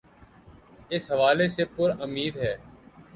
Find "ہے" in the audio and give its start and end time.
2.43-2.53